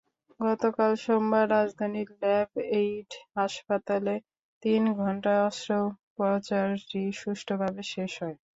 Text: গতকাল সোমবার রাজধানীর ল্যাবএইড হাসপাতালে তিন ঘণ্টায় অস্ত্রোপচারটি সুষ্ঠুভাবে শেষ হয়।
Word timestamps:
গতকাল 0.39 0.91
সোমবার 1.03 1.45
রাজধানীর 1.51 2.09
ল্যাবএইড 2.21 3.09
হাসপাতালে 3.37 4.15
তিন 4.63 4.81
ঘণ্টায় 4.99 5.41
অস্ত্রোপচারটি 5.47 7.01
সুষ্ঠুভাবে 7.21 7.81
শেষ 7.93 8.11
হয়। 8.21 8.37